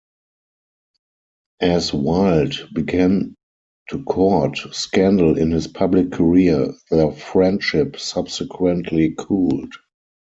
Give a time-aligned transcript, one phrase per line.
[1.59, 3.35] As Wilde began
[3.91, 9.75] to court scandal in his public career, their friendship subsequently cooled.